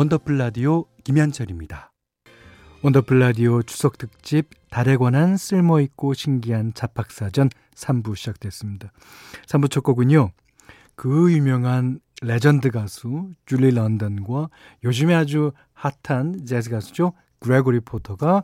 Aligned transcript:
원더풀 0.00 0.38
라디오 0.38 0.86
김현철입니다. 1.04 1.92
원더풀 2.82 3.18
라디오 3.18 3.62
추석 3.62 3.98
특집 3.98 4.48
달에 4.70 4.96
관한 4.96 5.36
쓸모 5.36 5.78
있고 5.80 6.14
신기한 6.14 6.72
잡학사전 6.72 7.50
3부 7.74 8.16
시작됐습니다. 8.16 8.92
3부 9.46 9.70
첫 9.70 9.82
곡은요. 9.82 10.30
그 10.94 11.30
유명한 11.30 12.00
레전드 12.22 12.70
가수 12.70 13.34
줄리 13.44 13.72
런던과 13.72 14.48
요즘에 14.84 15.14
아주 15.14 15.52
핫한 15.74 16.46
재즈 16.46 16.70
가수죠. 16.70 17.12
그레고리 17.40 17.80
포터가 17.80 18.42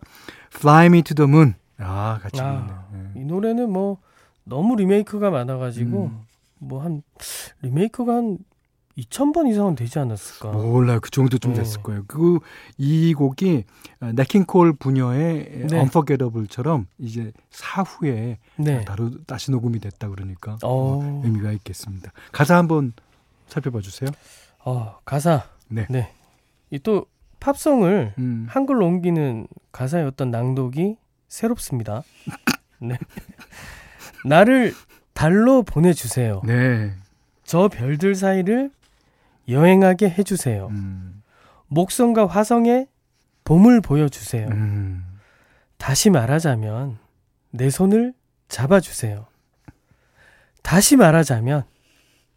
Fly 0.56 0.86
Me 0.88 1.00
to 1.00 1.14
the 1.14 1.26
Moon 1.26 1.54
아 1.78 2.18
같이 2.20 2.38
아, 2.38 2.52
부르네요. 2.52 3.12
네. 3.14 3.20
이 3.22 3.24
노래는 3.24 3.72
뭐 3.72 3.96
너무 4.44 4.76
리메이크가 4.76 5.30
많아가지고 5.30 6.04
음. 6.04 6.20
뭐한 6.58 7.02
리메이크가 7.62 8.14
한 8.14 8.38
2,000번 8.98 9.48
이상은 9.50 9.74
되지 9.74 9.98
않았을까? 9.98 10.52
몰라요. 10.52 11.00
그 11.02 11.10
정도 11.10 11.38
좀 11.38 11.52
네. 11.52 11.60
됐을 11.60 11.82
거예요. 11.82 12.04
그, 12.06 12.38
이 12.78 13.12
곡이 13.14 13.64
네킹콜 14.14 14.74
분야의 14.74 15.66
네. 15.68 15.78
Unforgettable처럼 15.78 16.86
이제 16.98 17.32
사후에 17.50 18.38
네. 18.56 18.84
다루, 18.84 19.22
다시 19.26 19.50
녹음이 19.50 19.80
됐다 19.80 20.08
그러니까 20.08 20.58
어. 20.62 21.20
의미가 21.24 21.52
있겠습니다. 21.52 22.12
가사 22.32 22.56
한번 22.56 22.94
살펴봐 23.48 23.80
주세요. 23.80 24.08
어, 24.64 24.98
가사. 25.04 25.44
네. 25.68 25.86
네. 25.90 26.12
이 26.70 26.78
또 26.78 27.06
팝송을 27.40 28.14
음. 28.18 28.46
한글로 28.48 28.84
옮기는 28.86 29.46
가사의 29.72 30.04
어떤 30.06 30.30
낭독이 30.30 30.96
새롭습니다. 31.28 32.02
네. 32.80 32.98
나를 34.24 34.74
달로 35.12 35.62
보내주세요. 35.62 36.42
네. 36.44 36.92
저 37.44 37.68
별들 37.68 38.14
사이를 38.14 38.70
여행하게 39.48 40.10
해주세요. 40.10 40.68
음. 40.70 41.22
목성과 41.68 42.26
화성에 42.26 42.86
봄을 43.44 43.80
보여주세요. 43.80 44.48
음. 44.48 45.04
다시 45.78 46.10
말하자면 46.10 46.98
내 47.50 47.70
손을 47.70 48.12
잡아주세요. 48.48 49.26
다시 50.62 50.96
말하자면 50.96 51.64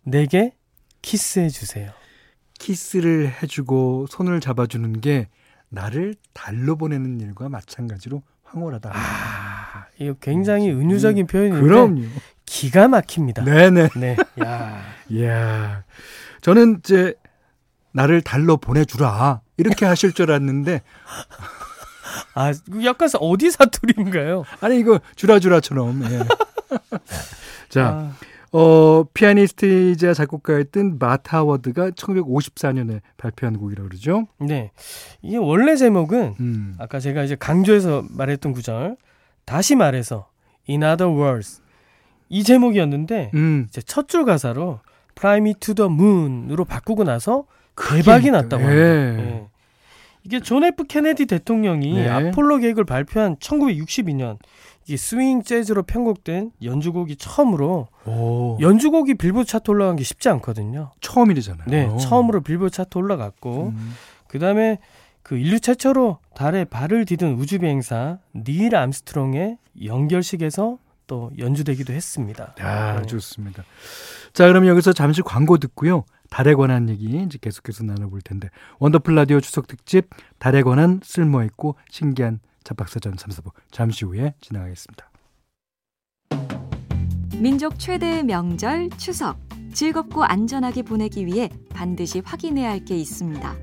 내게 0.04 0.54
키스해주세요. 1.02 1.92
키스를 2.60 3.32
해주고 3.42 4.08
손을 4.10 4.40
잡아주는 4.40 5.02
게 5.02 5.28
나를 5.70 6.16
달로 6.34 6.76
보내는 6.76 7.22
일과 7.22 7.48
마찬가지로 7.50 8.22
황홀하다. 8.44 8.92
아, 8.94 9.86
이거 9.98 10.14
굉장히 10.20 10.72
음, 10.72 10.82
은유적인 10.82 11.28
표현인데 11.28 11.62
그럼요. 11.62 12.02
기가 12.46 12.88
막힙니다. 12.88 13.44
네네. 13.44 13.90
네. 13.96 14.16
야. 14.44 14.82
야. 15.22 15.84
저는 16.42 16.78
이제 16.80 17.14
나를 17.92 18.22
달로 18.22 18.58
보내주라 18.58 19.42
이렇게 19.58 19.86
하실 19.86 20.14
줄 20.14 20.32
알았는데 20.32 20.82
아 22.36 22.52
약간 22.84 23.10
어디 23.20 23.52
사투리인가요? 23.52 24.44
아니 24.62 24.80
이거 24.80 25.00
주라주라처럼 25.16 26.04
예. 26.12 26.20
자 27.70 27.88
아. 27.88 28.16
어, 28.52 29.04
피아니스트이자 29.14 30.16
작곡가였던 30.16 30.98
마타 30.98 31.44
워드가 31.44 31.92
1954년에 31.92 33.02
발표한 33.18 33.58
곡이라고 33.60 33.90
그러죠. 33.90 34.28
네. 34.40 34.72
이게 35.22 35.38
원래 35.38 35.76
제목은 35.76 36.36
음. 36.40 36.76
아까 36.80 37.00
제가 37.00 37.24
이제 37.24 37.36
강조해서 37.36 38.06
말했던 38.10 38.54
구절 38.54 38.98
다시 39.46 39.76
말해서 39.76 40.30
In 40.68 40.82
other 40.84 41.14
words 41.16 41.62
이 42.30 42.44
제목이었는데 42.44 43.32
음. 43.36 43.68
이제 43.70 43.82
첫 43.84 44.08
줄 44.08 44.26
가사 44.26 44.56
Fly 44.56 44.80
Me 45.28 45.54
to 45.60 45.74
the 45.74 45.90
moon으로 45.90 46.66
바꾸고 46.66 47.04
나서 47.04 47.46
대박이 47.76 48.32
났다고 48.32 48.64
합니다. 48.64 48.84
네. 48.84 49.12
네. 49.14 49.48
이게 50.24 50.40
존 50.40 50.64
F 50.64 50.84
케네디 50.86 51.26
대통령이 51.26 51.94
네. 51.94 52.10
아폴로 52.10 52.58
계획을 52.58 52.84
발표한 52.86 53.38
1962년 53.38 54.38
이 54.88 54.98
스윙 54.98 55.44
재즈로 55.44 55.84
편곡된 55.84 56.52
연주곡이 56.64 57.16
처음으로 57.16 57.88
오. 58.06 58.58
연주곡이 58.60 59.16
빌보드 59.16 59.48
차트 59.48 59.70
올라간 59.70 59.96
게 59.96 60.04
쉽지 60.04 60.30
않거든요. 60.30 60.92
처음이잖아요. 61.02 61.68
네, 61.68 61.86
오. 61.86 61.98
처음으로 61.98 62.42
빌보드 62.42 62.72
차트 62.72 62.98
올라갔고 62.98 63.74
음. 63.76 63.94
그다음에 64.28 64.80
그 65.22 65.38
인류 65.38 65.60
최초로 65.60 66.18
달에 66.34 66.66
발을 66.66 67.06
디딘 67.06 67.38
우주 67.38 67.60
비행사 67.60 68.18
닐 68.34 68.76
암스트롱의 68.76 69.58
영결식에서 69.84 70.80
또 71.10 71.32
연주되기도 71.40 71.92
했습니다. 71.92 72.54
아, 72.60 73.00
네. 73.02 73.06
좋습니다. 73.08 73.64
자, 74.32 74.48
그럼 74.48 74.68
여기서 74.68 74.94
잠시 74.94 75.22
광고 75.24 75.58
듣고요. 75.58 76.06
달에 76.30 76.54
관한 76.54 76.88
얘기 76.88 77.06
이제 77.06 77.40
계속해서 77.42 77.84
나눠볼 77.84 78.22
텐데 78.22 78.50
원더풀 78.78 79.16
라디오 79.16 79.42
추석 79.42 79.66
특집 79.68 80.08
달에 80.38 80.62
관한 80.62 81.02
쓸모 81.04 81.42
있고 81.44 81.76
신기한 81.90 82.40
잡학사전 82.64 83.16
3, 83.18 83.32
4부 83.32 83.52
잠시 83.72 84.06
후에 84.06 84.36
진행하겠습니다. 84.40 85.10
민족 87.38 87.80
최대의 87.80 88.24
명절 88.26 88.92
추석 88.98 89.40
즐겁고 89.74 90.24
안전하게 90.24 90.84
보내기 90.84 91.26
위해 91.26 91.50
반드시 91.74 92.22
확인해야 92.24 92.70
할 92.70 92.86
게 92.86 92.96
있습니다. 92.96 93.56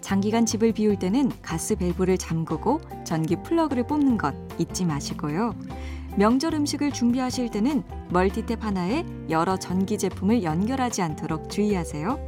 장기간 0.00 0.46
집을 0.46 0.72
비울 0.72 0.98
때는 0.98 1.30
가스 1.42 1.76
밸브를 1.76 2.16
잠그고 2.16 2.80
전기 3.04 3.36
플러그를 3.42 3.86
뽑는 3.86 4.16
것 4.16 4.34
잊지 4.58 4.84
마시고요. 4.86 5.54
명절 6.16 6.54
음식을 6.54 6.92
준비하실 6.92 7.50
때는 7.50 7.82
멀티탭 8.10 8.60
하나에 8.60 9.04
여러 9.30 9.56
전기 9.56 9.98
제품을 9.98 10.44
연결하지 10.44 11.02
않도록 11.02 11.50
주의하세요. 11.50 12.18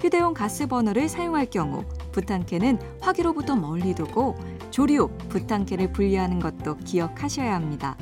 휴대용 0.00 0.34
가스 0.34 0.66
버너를 0.66 1.08
사용할 1.08 1.46
경우 1.46 1.84
부탄캔은 2.12 2.78
화기로부터 3.00 3.56
멀리 3.56 3.94
두고 3.94 4.34
조리 4.70 4.96
후 4.96 5.08
부탄캔을 5.28 5.92
분리하는 5.92 6.38
것도 6.40 6.78
기억하셔야 6.78 7.54
합니다. 7.54 7.96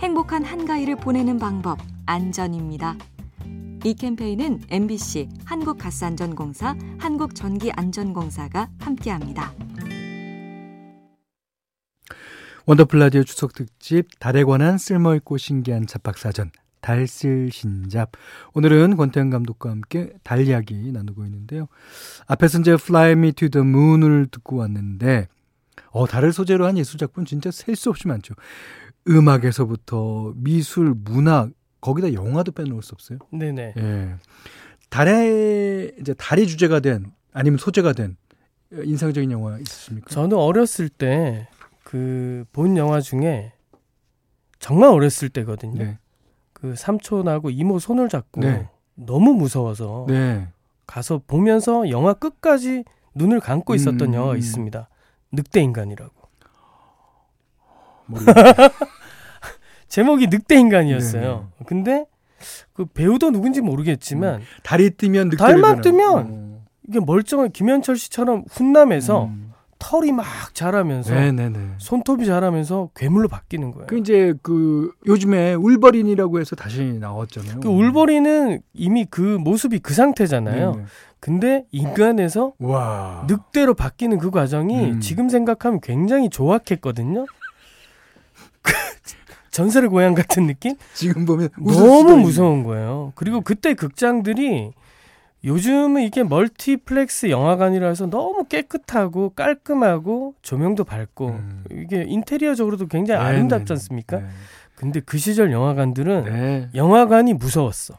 행복한 0.00 0.44
한가위를 0.44 0.96
보내는 0.96 1.38
방법 1.38 1.78
안전입니다. 2.06 2.96
이 3.84 3.94
캠페인은 3.94 4.62
MBC 4.68 5.28
한국가스안전공사 5.44 6.76
한국전기안전공사가 6.98 8.68
함께합니다. 8.80 9.52
원더풀 12.68 12.98
라디오 12.98 13.22
추석 13.22 13.52
특집 13.52 14.08
달에 14.18 14.42
관한 14.42 14.76
쓸모있고 14.76 15.38
신기한 15.38 15.86
잡박사전 15.86 16.50
달쓸 16.80 17.50
신잡. 17.52 18.10
오늘은 18.54 18.96
권태현 18.96 19.30
감독과 19.30 19.70
함께 19.70 20.12
달 20.24 20.48
이야기 20.48 20.90
나누고 20.90 21.24
있는데요. 21.26 21.68
앞에서 22.26 22.58
이제 22.58 22.72
Fly 22.72 23.12
Me 23.12 23.32
to 23.32 23.48
the 23.50 23.64
Moon을 23.64 24.26
듣고 24.32 24.56
왔는데, 24.56 25.28
어, 25.90 26.08
달을 26.08 26.32
소재로 26.32 26.66
한 26.66 26.76
예술 26.76 26.98
작품 26.98 27.24
진짜 27.24 27.52
셀 27.52 27.76
수 27.76 27.88
없이 27.88 28.08
많죠. 28.08 28.34
음악에서부터 29.08 30.32
미술, 30.34 30.92
문학, 30.92 31.50
거기다 31.80 32.14
영화도 32.14 32.50
빼놓을 32.50 32.82
수 32.82 32.94
없어요. 32.94 33.20
네네. 33.30 33.74
예. 33.76 34.14
달에, 34.90 35.92
이제 36.00 36.14
달이 36.14 36.48
주제가 36.48 36.80
된, 36.80 37.12
아니면 37.32 37.58
소재가 37.58 37.92
된 37.92 38.16
인상적인 38.72 39.30
영화 39.30 39.56
있으십니까? 39.58 40.10
저는 40.10 40.36
어렸을 40.36 40.88
때 40.88 41.48
그 41.96 42.44
본 42.52 42.76
영화 42.76 43.00
중에 43.00 43.52
정말 44.58 44.90
어렸을 44.90 45.30
때거든요. 45.30 45.82
네. 45.82 45.98
그 46.52 46.74
삼촌하고 46.76 47.48
이모 47.50 47.78
손을 47.78 48.08
잡고 48.08 48.42
네. 48.42 48.68
너무 48.94 49.32
무서워서 49.34 50.04
네. 50.08 50.48
가서 50.86 51.20
보면서 51.26 51.88
영화 51.90 52.12
끝까지 52.12 52.84
눈을 53.14 53.40
감고 53.40 53.74
있었던 53.74 54.08
음. 54.08 54.14
영화가 54.14 54.36
있습니다. 54.36 54.88
늑대 55.32 55.62
인간이라고. 55.62 56.12
제목이 59.88 60.26
늑대 60.28 60.58
인간이었어요. 60.58 61.48
네. 61.58 61.64
근데 61.66 62.06
그 62.74 62.84
배우도 62.84 63.30
누군지 63.30 63.60
모르겠지만 63.62 64.36
음. 64.36 64.40
달이 64.62 64.90
뜨면 64.96 65.28
늑대 65.30 65.36
달만 65.38 65.80
뜨면 65.80 66.14
어. 66.18 66.64
이게 66.88 67.00
멀쩡한 67.00 67.50
김현철 67.52 67.96
씨처럼 67.96 68.44
훈남에서 68.50 69.24
음. 69.24 69.45
털이 69.86 70.10
막 70.10 70.26
자라면서 70.52 71.14
네네네. 71.14 71.74
손톱이 71.78 72.26
자라면서 72.26 72.90
괴물로 72.96 73.28
바뀌는 73.28 73.70
거예요. 73.70 73.86
그 73.86 73.96
이제 73.98 74.34
그 74.42 74.90
요즘에 75.06 75.54
울버린이라고 75.54 76.40
해서 76.40 76.56
다시 76.56 76.82
나왔잖아요. 76.98 77.60
그 77.60 77.68
울버린은 77.68 78.62
이미 78.74 79.06
그 79.08 79.20
모습이 79.20 79.78
그 79.78 79.94
상태잖아요. 79.94 80.72
네네. 80.72 80.86
근데 81.20 81.64
인간에서 81.70 82.52
와. 82.58 83.26
늑대로 83.28 83.74
바뀌는 83.74 84.18
그 84.18 84.32
과정이 84.32 84.90
음. 84.90 85.00
지금 85.00 85.28
생각하면 85.28 85.80
굉장히 85.80 86.30
조악했거든요. 86.30 87.24
전설의 89.52 89.88
고향 89.88 90.14
같은 90.14 90.48
느낌? 90.48 90.74
지금 90.94 91.24
보면 91.24 91.48
너무 91.58 92.16
무서운 92.16 92.64
거예요. 92.64 93.12
그리고 93.14 93.40
그때 93.40 93.74
극장들이 93.74 94.72
요즘은 95.46 96.02
이게 96.02 96.22
멀티플렉스 96.24 97.30
영화관이라 97.30 97.94
서 97.94 98.06
너무 98.06 98.44
깨끗하고 98.44 99.30
깔끔하고 99.30 100.34
조명도 100.42 100.84
밝고 100.84 101.28
음. 101.28 101.64
이게 101.70 102.04
인테리어적으로도 102.06 102.88
굉장히 102.88 103.20
네, 103.20 103.26
아름답지 103.26 103.64
네, 103.64 103.68
네. 103.68 103.72
않습니까? 103.74 104.16
네. 104.18 104.26
근데 104.74 105.00
그 105.00 105.16
시절 105.18 105.52
영화관들은 105.52 106.24
네. 106.24 106.68
영화관이 106.74 107.32
무서웠어. 107.34 107.94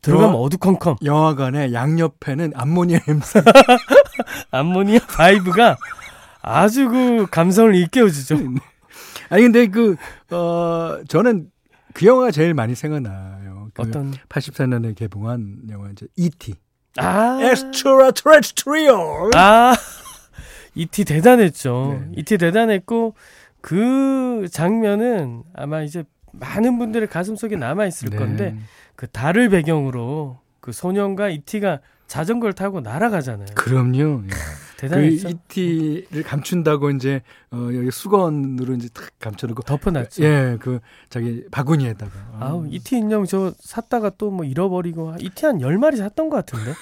들어가면 0.00 0.34
어두컴컴. 0.34 0.96
영화관의 1.04 1.72
양옆에는 1.74 2.52
암모니아 2.56 3.00
냄새. 3.06 3.42
암모니아 4.50 5.00
vibe가 5.08 5.76
아주 6.40 6.88
그 6.88 7.26
감성을 7.30 7.72
일깨워주죠. 7.74 8.34
네. 8.48 8.60
아니 9.28 9.42
근데 9.42 9.66
그 9.68 9.96
어 10.32 10.98
저는 11.06 11.50
그 11.92 12.06
영화가 12.06 12.30
제일 12.30 12.54
많이 12.54 12.74
생각나요. 12.74 13.51
그 13.72 13.82
어떤 13.82 14.12
84년에 14.28 14.94
개봉한 14.94 15.62
영화 15.70 15.90
이제 15.90 16.06
E.T. 16.16 16.54
아 16.98 17.38
Extra 17.42 18.12
Terrestrial. 18.12 19.30
아 19.34 19.74
E.T. 20.74 21.04
대단했죠. 21.04 22.00
네. 22.10 22.20
E.T. 22.20 22.38
대단했고 22.38 23.14
그 23.60 24.48
장면은 24.50 25.44
아마 25.54 25.82
이제 25.82 26.04
많은 26.32 26.78
분들의 26.78 27.08
가슴 27.08 27.36
속에 27.36 27.56
남아 27.56 27.86
있을 27.86 28.10
네. 28.10 28.16
건데 28.16 28.56
그 28.96 29.06
달을 29.06 29.48
배경으로 29.50 30.38
그 30.60 30.72
소년과 30.72 31.28
이티가 31.28 31.80
자전거를 32.12 32.52
타고 32.52 32.82
날아가잖아요. 32.82 33.46
그럼요. 33.54 34.22
예. 34.26 34.30
대단했죠. 34.76 35.28
그 35.28 35.34
이티를 35.34 36.22
감춘다고 36.24 36.90
이제 36.90 37.22
어 37.50 37.70
여기 37.72 37.90
수건으로 37.90 38.74
이제 38.74 38.88
탁 38.92 39.08
감춰놓고 39.18 39.62
덮어놨죠. 39.62 40.22
예, 40.24 40.58
그 40.60 40.80
자기 41.08 41.44
바구니에다가. 41.50 42.12
아우 42.40 42.66
이티 42.68 42.98
인형 42.98 43.24
저 43.24 43.54
샀다가 43.60 44.10
또 44.10 44.30
뭐 44.30 44.44
잃어버리고 44.44 45.14
이티 45.20 45.46
한 45.46 45.60
열 45.62 45.78
마리 45.78 45.96
샀던 45.96 46.28
것 46.28 46.36
같은데. 46.44 46.74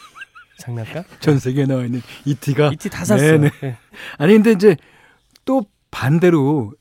장난감? 0.60 1.04
전 1.20 1.38
세계에 1.38 1.66
나와 1.66 1.84
있는 1.84 2.00
이티가 2.24 2.70
이티 2.72 2.88
다 2.88 3.04
샀어요. 3.04 3.36
네. 3.38 3.50
네. 3.60 3.76
아니 4.16 4.32
근데 4.32 4.52
이제 4.52 4.76
또 5.44 5.64
반대로 5.90 6.72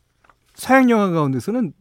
서양 0.54 0.90
영화 0.90 1.10
가운데서는 1.10 1.74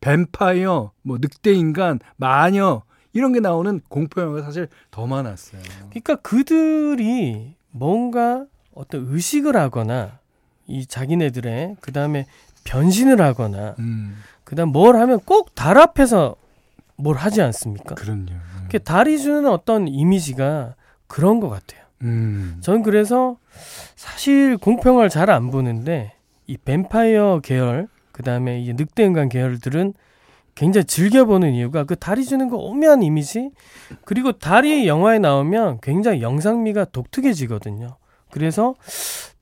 뱀파이어, 0.00 0.92
뭐 1.02 1.18
늑대 1.20 1.52
인간, 1.52 2.00
마녀 2.16 2.82
이런 3.12 3.32
게 3.32 3.40
나오는 3.40 3.80
공포 3.88 4.20
영화가 4.20 4.42
사실 4.42 4.68
더 4.90 5.06
많았어요. 5.06 5.60
그러니까 5.90 6.16
그들이 6.16 7.54
뭔가 7.70 8.44
어떤 8.74 9.06
의식을 9.08 9.56
하거나 9.56 10.18
이 10.66 10.86
자기네들의 10.86 11.76
그 11.80 11.92
다음에 11.92 12.26
변신을 12.64 13.20
하거나 13.20 13.74
음. 13.78 14.16
그다음 14.44 14.70
뭘 14.70 14.96
하면 14.96 15.20
꼭 15.20 15.54
달 15.54 15.78
앞에서 15.78 16.36
뭘 16.96 17.16
하지 17.16 17.42
않습니까? 17.42 17.94
그럼요. 17.94 18.26
그 18.70 18.78
달이 18.78 19.18
주는 19.18 19.46
어떤 19.46 19.88
이미지가 19.88 20.74
그런 21.06 21.40
것 21.40 21.48
같아요. 21.48 21.82
음. 22.02 22.58
전 22.60 22.82
그래서 22.82 23.38
사실 23.96 24.56
영화를 24.84 25.08
잘안 25.08 25.50
보는데 25.50 26.12
이 26.46 26.56
뱀파이어 26.56 27.40
계열 27.42 27.88
그 28.12 28.22
다음에 28.22 28.60
이 28.60 28.72
늑대인간 28.72 29.28
계열들은 29.28 29.94
굉장히 30.58 30.86
즐겨보는 30.86 31.54
이유가 31.54 31.84
그 31.84 31.94
달이 31.94 32.24
주는 32.24 32.48
그 32.48 32.56
오묘한 32.56 33.04
이미지 33.04 33.50
그리고 34.04 34.32
달이 34.32 34.88
영화에 34.88 35.20
나오면 35.20 35.78
굉장히 35.80 36.20
영상미가 36.20 36.86
독특해지거든요. 36.86 37.96
그래서 38.32 38.74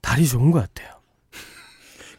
달이 0.02 0.26
좋은 0.26 0.50
것 0.50 0.60
같아요. 0.60 0.94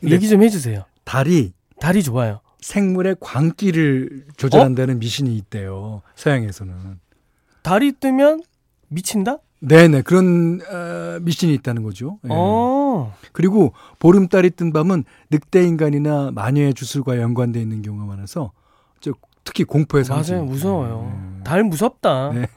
얘기 0.04 0.28
좀 0.28 0.42
해주세요. 0.42 0.84
달이 1.04 1.54
달이 1.80 2.02
좋아요. 2.02 2.42
생물의 2.62 3.18
광기를 3.20 4.26
조절한다는 4.36 4.96
어? 4.96 4.98
미신이 4.98 5.38
있대요. 5.38 6.02
서양에서는. 6.16 7.00
달이 7.62 8.00
뜨면 8.00 8.42
미친다? 8.88 9.38
네네 9.60 10.02
그런 10.02 10.60
어, 10.68 11.20
미신이 11.22 11.54
있다는 11.54 11.84
거죠. 11.84 12.18
예. 12.26 12.30
어. 12.32 13.14
그리고 13.32 13.74
보름달이 14.00 14.50
뜬 14.52 14.74
밤은 14.74 15.04
늑대 15.30 15.68
인간이나 15.68 16.32
마녀의 16.34 16.74
주술과 16.74 17.20
연관돼 17.20 17.62
있는 17.62 17.84
경우가 17.84 18.06
많아서 18.06 18.54
저 18.56 18.67
특히 19.48 19.64
공포의 19.64 20.04
상징. 20.04 20.36
맞아요, 20.36 20.46
무서워요. 20.46 21.14
네. 21.38 21.44
달 21.46 21.64
무섭다. 21.64 22.32
네. 22.34 22.48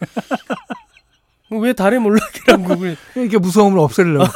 왜 1.53 1.73
달의 1.73 2.01
몰락이라고 2.01 2.79
그래? 2.79 2.97
이게 3.17 3.39
무서움을 3.39 3.79
없애려고. 3.79 4.25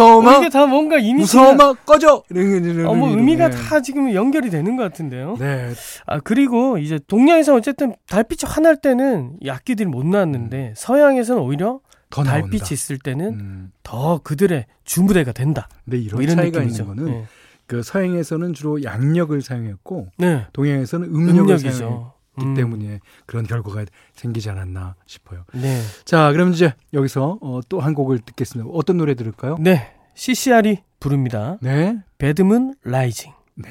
어, 0.00 0.38
이게 0.38 0.48
다 0.48 0.66
뭔가 0.66 0.98
이미 0.98 1.20
무서움아 1.20 1.74
꺼져 1.84 2.24
이런 2.30 2.64
이런 2.64 2.86
어뭐 2.86 3.10
의미가 3.10 3.50
네. 3.50 3.56
다 3.56 3.80
지금 3.80 4.12
연결이 4.12 4.50
되는 4.50 4.76
것 4.76 4.82
같은데요. 4.82 5.36
네. 5.38 5.72
아 6.06 6.18
그리고 6.18 6.76
이제 6.78 6.98
동양에서 7.06 7.54
어쨌든 7.54 7.94
달빛이 8.08 8.50
환할 8.50 8.76
때는 8.80 9.36
이 9.40 9.48
악기들이 9.48 9.88
못 9.88 10.04
나왔는데 10.04 10.70
음. 10.70 10.74
서양에서는 10.76 11.40
오히려 11.40 11.78
달빛이. 12.10 12.62
있을 12.72 12.98
때는 12.98 13.26
음. 13.34 13.72
더 13.84 14.18
그들의 14.24 14.66
주무대가 14.84 15.30
된다. 15.30 15.68
네 15.84 15.98
이런, 15.98 16.16
뭐 16.16 16.22
이런 16.22 16.36
차이가 16.36 16.58
느낌이죠. 16.58 16.82
있는 16.82 16.96
거는 16.96 17.12
네. 17.12 17.26
그 17.66 17.82
서양에서는 17.82 18.54
주로 18.54 18.82
양력을 18.82 19.40
사용했고 19.42 20.08
네. 20.18 20.46
동양에서는 20.52 21.08
음력을 21.08 21.40
음력이죠. 21.40 21.70
사용했고 21.72 22.12
기 22.38 22.44
음. 22.44 22.54
때문에 22.54 23.00
그런 23.24 23.46
결과가 23.46 23.86
생기지 24.14 24.50
않았나 24.50 24.94
싶어요. 25.06 25.44
네. 25.54 25.80
자, 26.04 26.30
그럼 26.32 26.52
이제 26.52 26.74
여기서 26.92 27.38
어, 27.40 27.60
또 27.68 27.80
한 27.80 27.94
곡을 27.94 28.18
듣겠습니다. 28.20 28.70
어떤 28.72 28.98
노래 28.98 29.14
들을까요? 29.14 29.56
네. 29.58 29.94
CCR이 30.14 30.82
부릅니다. 31.00 31.56
네. 31.62 31.98
배드문 32.18 32.74
라이징. 32.84 33.32
네. 33.54 33.70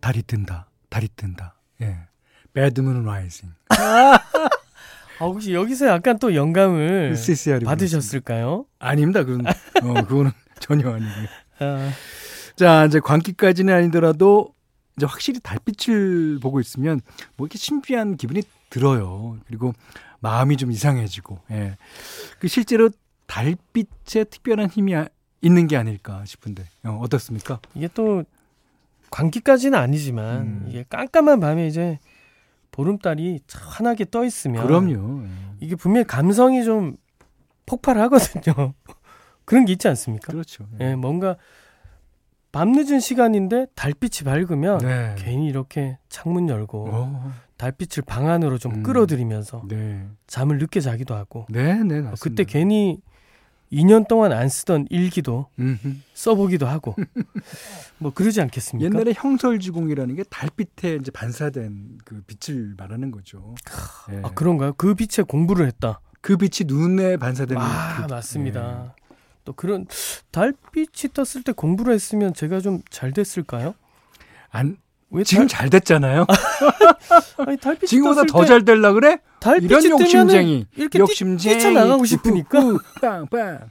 달이 0.00 0.22
뜬다. 0.22 0.68
달이 0.90 1.08
뜬다. 1.16 1.54
예. 1.82 1.96
배드문 2.52 3.04
라이징. 3.04 3.50
아, 3.70 4.18
혹시 5.20 5.52
여기서 5.54 5.88
약간 5.88 6.18
또 6.18 6.34
영감을 6.34 7.16
CCR이 7.16 7.64
받으셨을까요? 7.64 8.64
아닙니다. 8.78 9.24
그건 9.24 9.46
어, 9.46 10.02
그거는 10.04 10.30
전혀 10.60 10.88
아니고요. 10.88 11.26
아. 11.60 11.90
자, 12.58 12.86
이제 12.86 12.98
광기까지는 12.98 13.72
아니더라도 13.72 14.52
이제 14.96 15.06
확실히 15.06 15.38
달빛을 15.38 16.40
보고 16.40 16.58
있으면 16.58 17.00
뭐 17.36 17.46
이렇게 17.46 17.56
신비한 17.56 18.16
기분이 18.16 18.42
들어요. 18.68 19.38
그리고 19.46 19.72
마음이 20.18 20.56
좀 20.56 20.72
이상해지고, 20.72 21.38
예. 21.52 21.76
그 22.40 22.48
실제로 22.48 22.90
달빛에 23.26 24.24
특별한 24.24 24.70
힘이 24.70 24.96
아, 24.96 25.06
있는 25.40 25.68
게 25.68 25.76
아닐까 25.76 26.24
싶은데, 26.24 26.64
어, 26.84 26.98
어떻습니까? 27.00 27.60
이게 27.76 27.88
또 27.94 28.24
광기까지는 29.10 29.78
아니지만, 29.78 30.40
음. 30.40 30.66
이게 30.68 30.84
깜깜한 30.88 31.38
밤에 31.38 31.68
이제 31.68 32.00
보름달이 32.72 33.38
환하게 33.52 34.06
떠 34.10 34.24
있으면. 34.24 34.66
그럼요. 34.66 35.22
예. 35.24 35.28
이게 35.60 35.76
분명히 35.76 36.04
감성이 36.08 36.64
좀 36.64 36.96
폭발하거든요. 37.66 38.74
그런 39.44 39.64
게 39.64 39.72
있지 39.74 39.86
않습니까? 39.86 40.32
그렇죠. 40.32 40.66
예, 40.80 40.90
예 40.90 40.94
뭔가 40.96 41.36
밤늦은 42.52 43.00
시간인데 43.00 43.66
달빛이 43.74 44.24
밝으면 44.24 44.78
네. 44.78 45.14
괜히 45.18 45.46
이렇게 45.46 45.98
창문 46.08 46.48
열고 46.48 46.84
오. 46.84 46.90
어. 46.90 47.32
달빛을 47.56 48.04
방 48.06 48.28
안으로 48.28 48.58
좀 48.58 48.76
음. 48.76 48.82
끌어들이면서 48.82 49.64
네. 49.68 50.06
잠을 50.26 50.58
늦게 50.58 50.80
자기도 50.80 51.14
하고 51.14 51.46
네, 51.50 51.82
네, 51.82 51.98
어, 51.98 52.14
그때 52.20 52.44
괜히 52.44 53.00
2년 53.72 54.08
동안 54.08 54.32
안 54.32 54.48
쓰던 54.48 54.86
일기도 54.88 55.48
음흠. 55.58 55.96
써보기도 56.14 56.66
하고 56.66 56.94
뭐 57.98 58.12
그러지 58.12 58.40
않겠습니까? 58.40 58.86
옛날에 58.86 59.12
형설지공이라는 59.14 60.14
게 60.14 60.22
달빛에 60.24 60.96
이제 60.96 61.10
반사된 61.10 61.98
그 62.04 62.22
빛을 62.22 62.74
말하는 62.78 63.10
거죠. 63.10 63.54
네. 64.08 64.20
아 64.24 64.30
그런가요? 64.30 64.72
그 64.74 64.94
빛에 64.94 65.22
공부를 65.22 65.66
했다. 65.66 66.00
그 66.20 66.36
빛이 66.36 66.66
눈에 66.66 67.16
반사되는. 67.16 67.60
아 67.60 68.06
그, 68.06 68.12
맞습니다. 68.12 68.94
네. 69.48 69.52
또 69.52 69.52
그런 69.54 69.86
달빛이 70.30 71.12
떴을 71.14 71.42
때 71.44 71.52
공부를 71.52 71.94
했으면 71.94 72.34
제가 72.34 72.60
좀 72.60 72.82
잘 72.90 73.12
됐을까요? 73.12 73.74
안 74.50 74.76
왜 75.10 75.24
지금 75.24 75.46
달... 75.46 75.48
잘 75.48 75.70
됐잖아요. 75.70 76.26
아니, 77.38 77.56
달빛 77.56 77.88
지금보다 77.88 78.24
더 78.24 78.44
잘 78.44 78.64
될라 78.64 78.92
그래? 78.92 79.18
이런 79.62 79.84
욕심쟁이. 79.88 80.66
이렇게 80.76 80.98
욕심쟁이. 80.98 81.56
뛰쳐 81.56 81.70
나가고 81.70 82.04
싶으니까. 82.04 82.60
빵빵. 83.00 83.70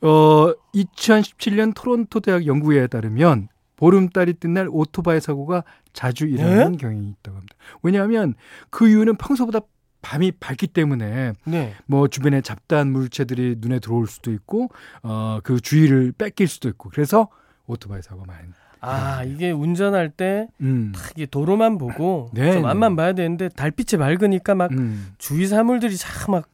어, 0.00 0.52
2017년 0.74 1.74
토론토 1.74 2.20
대학 2.20 2.46
연구에 2.46 2.86
따르면 2.86 3.48
보름달이 3.76 4.34
뜬 4.34 4.54
날 4.54 4.68
오토바이 4.70 5.20
사고가 5.20 5.64
자주 5.92 6.26
일어나는 6.26 6.72
네? 6.72 6.78
경향이 6.78 7.08
있다고 7.20 7.36
합니다. 7.36 7.56
왜냐하면 7.82 8.34
그 8.70 8.88
이유는 8.88 9.16
평소보다 9.16 9.60
밤이 10.02 10.32
밝기 10.32 10.68
때문에 10.68 11.32
네. 11.44 11.74
뭐 11.86 12.08
주변에 12.08 12.40
잡다한 12.40 12.90
물체들이 12.92 13.56
눈에 13.58 13.78
들어올 13.80 14.06
수도 14.06 14.32
있고 14.32 14.68
어 15.02 15.40
그 15.42 15.60
주의를 15.60 16.12
뺏길 16.12 16.48
수도 16.48 16.68
있고 16.68 16.90
그래서 16.90 17.28
오토바이 17.66 18.02
사고가 18.02 18.26
많이 18.26 18.48
아 18.80 19.24
이게 19.24 19.50
운전할 19.50 20.10
때 20.10 20.48
음. 20.60 20.92
이게 21.14 21.26
도로만 21.26 21.78
보고 21.78 22.30
네, 22.32 22.52
좀 22.52 22.62
네. 22.62 22.68
앞만 22.68 22.94
봐야 22.96 23.12
되는데 23.12 23.48
달빛이 23.48 23.98
밝으니까 23.98 24.54
막 24.54 24.70
음. 24.72 25.08
주위 25.18 25.46
사물들이 25.46 25.96
참막 25.96 26.50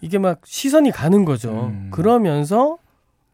이게 0.00 0.18
막 0.18 0.40
시선이 0.44 0.92
가는 0.92 1.24
거죠. 1.24 1.68
음. 1.72 1.90
그러면서 1.90 2.78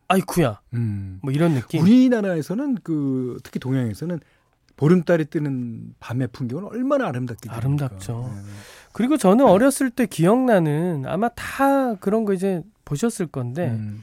아이쿠야 0.09 0.61
음. 0.75 1.18
뭐 1.23 1.32
이런 1.32 1.54
느낌. 1.54 1.82
우리나라에서는 1.82 2.78
그 2.82 3.38
특히 3.42 3.61
동양에서는 3.61 4.21
보름달이 4.82 5.26
뜨는 5.26 5.94
밤의 6.00 6.26
풍경은 6.32 6.64
얼마나 6.64 7.06
아름답게 7.06 7.48
아름답죠. 7.48 8.28
네. 8.34 8.42
그리고 8.92 9.16
저는 9.16 9.44
어렸을 9.46 9.90
때 9.90 10.06
기억나는 10.06 11.04
아마 11.06 11.28
다 11.28 11.94
그런 11.94 12.24
거 12.24 12.32
이제 12.32 12.64
보셨을 12.84 13.28
건데 13.28 13.68
음. 13.68 14.02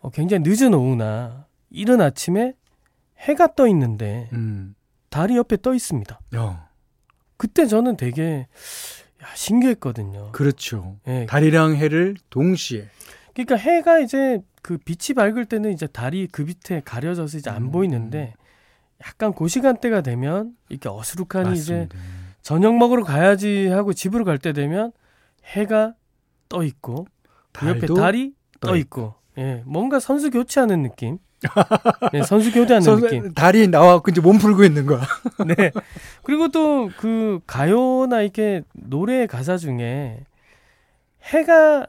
어, 0.00 0.10
굉장히 0.10 0.42
늦은 0.46 0.74
오후나 0.74 1.46
이른 1.70 2.02
아침에 2.02 2.52
해가 3.18 3.54
떠 3.54 3.66
있는데 3.68 4.28
음. 4.34 4.74
달이 5.08 5.38
옆에 5.38 5.56
떠 5.56 5.72
있습니다. 5.72 6.20
야. 6.36 6.68
그때 7.38 7.64
저는 7.64 7.96
되게 7.96 8.46
야, 9.22 9.26
신기했거든요. 9.34 10.32
그렇죠. 10.32 10.98
네. 11.06 11.24
달이랑 11.24 11.76
해를 11.76 12.16
동시에. 12.28 12.90
그러니까 13.32 13.56
해가 13.56 14.00
이제 14.00 14.42
그 14.60 14.76
빛이 14.76 15.14
밝을 15.16 15.46
때는 15.46 15.72
이제 15.72 15.86
달이 15.86 16.28
그 16.30 16.42
밑에 16.42 16.82
가려져서 16.84 17.38
이제 17.38 17.48
안 17.48 17.62
음. 17.62 17.72
보이는데 17.72 18.34
약간 19.06 19.32
그 19.34 19.48
시간대가 19.48 20.00
되면 20.00 20.54
이렇게 20.68 20.88
어수룩하니 20.88 21.50
맞습니다. 21.50 21.84
이제 21.84 21.88
저녁 22.42 22.76
먹으러 22.76 23.04
가야지 23.04 23.68
하고 23.68 23.92
집으로 23.92 24.24
갈 24.24 24.38
때 24.38 24.52
되면 24.52 24.92
해가 25.44 25.94
떠 26.48 26.62
있고 26.64 27.06
그 27.52 27.68
옆에 27.68 27.86
달이 27.86 28.34
떠 28.60 28.76
있고 28.76 29.14
예 29.38 29.62
뭔가 29.66 30.00
선수 30.00 30.30
교체하는 30.30 30.82
느낌 30.82 31.18
네, 32.12 32.22
선수 32.22 32.50
교대하는 32.52 32.82
선, 32.82 33.00
느낌. 33.00 33.34
다리 33.34 33.68
나와갖고 33.68 34.10
이제 34.10 34.20
몸 34.22 34.38
풀고 34.38 34.64
있는 34.64 34.86
거야. 34.86 35.02
네. 35.46 35.70
그리고 36.22 36.48
또 36.48 36.88
그 36.96 37.40
가요나 37.46 38.22
이렇게 38.22 38.62
노래 38.72 39.26
가사 39.26 39.58
중에 39.58 40.24
해가 41.24 41.86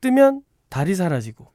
뜨면 0.00 0.42
달이 0.68 0.94
사라지고 0.94 1.50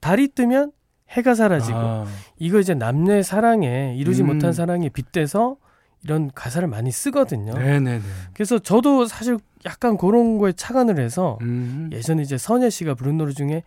달이 0.00 0.28
뜨면 0.28 0.72
해가 1.10 1.34
사라지고 1.34 1.78
아. 1.78 2.06
이거 2.38 2.58
이제 2.58 2.74
남녀의 2.74 3.24
사랑에 3.24 3.94
이루지 3.96 4.22
음. 4.22 4.28
못한 4.28 4.52
사랑에 4.52 4.88
빗대서 4.88 5.56
이런 6.04 6.30
가사를 6.34 6.66
많이 6.68 6.90
쓰거든요. 6.92 7.54
네네네. 7.54 8.00
그래서 8.34 8.58
저도 8.58 9.06
사실 9.06 9.38
약간 9.64 9.96
그런 9.96 10.38
거에 10.38 10.52
착안을 10.52 10.98
해서 10.98 11.38
음. 11.42 11.90
예전에 11.92 12.22
이제 12.22 12.38
선예 12.38 12.70
씨가 12.70 12.94
부른 12.94 13.16
노래 13.16 13.32
중에 13.32 13.64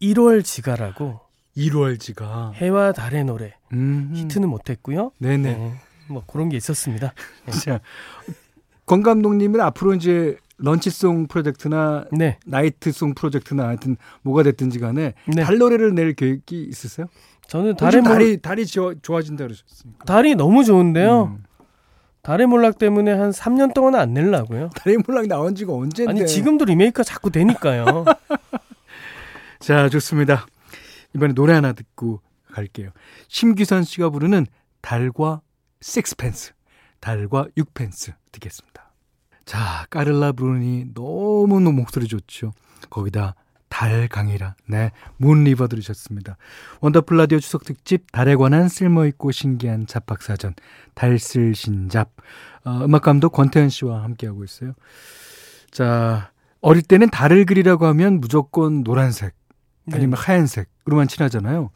1월 0.00 0.44
지가라고 0.44 1.20
1월 1.56 1.98
지가 1.98 2.52
해와 2.54 2.92
달의 2.92 3.24
노래 3.24 3.54
음. 3.72 4.12
히트는 4.14 4.48
못했고요. 4.48 5.12
네네. 5.18 5.54
네, 5.54 5.74
뭐 6.08 6.22
그런 6.26 6.48
게 6.48 6.56
있었습니다. 6.56 7.14
네. 7.46 7.52
자, 7.58 7.80
권 8.86 9.02
감독님은 9.02 9.60
앞으로 9.60 9.94
이제 9.94 10.36
런치송 10.58 11.26
프로젝트나 11.26 12.04
네. 12.12 12.38
나이트송 12.46 13.14
프로젝트나 13.14 13.68
하여튼 13.68 13.96
뭐가 14.22 14.42
됐든지 14.42 14.78
간에 14.78 15.14
네. 15.26 15.42
달 15.42 15.58
노래를 15.58 15.94
낼 15.94 16.14
계획이 16.14 16.62
있으세요? 16.62 17.06
저는 17.48 17.76
달의 17.76 18.02
몰... 18.02 18.12
달이 18.12 18.36
달이 18.40 18.66
저, 18.66 18.94
좋아진다 19.02 19.44
그러셨으니까. 19.44 20.04
달이 20.04 20.34
너무 20.36 20.64
좋은데요. 20.64 21.24
음. 21.36 21.44
달의 22.22 22.46
몰락 22.46 22.78
때문에 22.78 23.12
한 23.12 23.30
3년 23.30 23.74
동안 23.74 23.96
안 23.96 24.14
낼라고요. 24.14 24.70
달의 24.76 24.98
몰락 25.06 25.26
나온 25.26 25.54
지가 25.54 25.72
언제인데. 25.72 26.10
아니 26.20 26.26
지금도 26.26 26.64
리메이크가 26.64 27.02
자꾸 27.02 27.30
되니까요. 27.30 28.04
자, 29.58 29.88
좋습니다. 29.88 30.46
이번에 31.14 31.34
노래 31.34 31.52
하나 31.52 31.72
듣고 31.72 32.20
갈게요. 32.52 32.90
심규선 33.28 33.82
씨가 33.84 34.10
부르는 34.10 34.46
달과 34.80 35.40
sixpence, 35.80 36.52
달과 37.00 37.48
육펜스 37.56 38.12
듣겠습니다. 38.30 38.91
자, 39.44 39.86
까를라 39.90 40.32
브루니 40.32 40.86
너무너무 40.94 41.72
목소리 41.72 42.06
좋죠. 42.06 42.52
거기다 42.90 43.34
달 43.68 44.06
강이라, 44.06 44.54
네, 44.68 44.92
Moon 45.16 45.38
River 45.38 45.66
들으셨습니다. 45.68 46.36
원더풀 46.80 47.16
라디오 47.16 47.40
추석 47.40 47.64
특집 47.64 48.12
달에 48.12 48.36
관한 48.36 48.68
쓸모있고 48.68 49.32
신기한 49.32 49.86
잡학사전, 49.86 50.54
달쓸 50.94 51.54
신잡, 51.54 52.10
어, 52.64 52.84
음악감독 52.84 53.32
권태현 53.32 53.70
씨와 53.70 54.02
함께하고 54.04 54.44
있어요. 54.44 54.74
자, 55.70 56.32
어릴 56.60 56.82
때는 56.82 57.08
달을 57.08 57.46
그리라고 57.46 57.86
하면 57.86 58.20
무조건 58.20 58.84
노란색, 58.84 59.34
아니면 59.90 60.16
네. 60.16 60.16
하얀색으로만 60.22 61.08
칠하잖아요. 61.08 61.70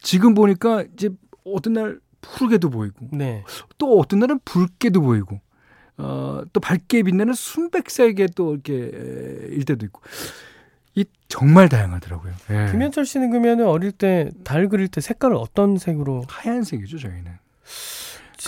지금 0.00 0.34
보니까 0.34 0.84
이제 0.94 1.10
어떤 1.44 1.72
날 1.72 2.00
푸르게도 2.20 2.70
보이고, 2.70 3.08
네. 3.12 3.44
또 3.76 3.98
어떤 3.98 4.20
날은 4.20 4.38
붉게도 4.44 5.00
보이고, 5.00 5.40
어, 6.00 6.42
또 6.52 6.60
밝게 6.60 7.02
빛나는 7.02 7.34
순백색의 7.34 8.28
또 8.34 8.54
이렇게 8.54 8.74
일 8.74 9.64
때도 9.64 9.84
있고. 9.86 10.00
이 10.94 11.04
정말 11.28 11.68
다양하더라고요. 11.68 12.32
예. 12.50 12.68
김현철 12.72 13.04
씨는 13.06 13.30
그러면 13.30 13.60
어릴 13.62 13.92
때 13.92 14.30
달 14.42 14.68
그릴 14.68 14.88
때 14.88 15.00
색깔을 15.00 15.36
어떤 15.36 15.78
색으로? 15.78 16.24
하얀색이죠, 16.28 16.98
저희는. 16.98 17.32